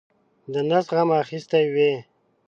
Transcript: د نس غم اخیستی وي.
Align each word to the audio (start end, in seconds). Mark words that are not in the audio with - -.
د 0.53 0.55
نس 0.69 0.85
غم 0.95 1.09
اخیستی 1.21 1.65
وي. 1.73 1.91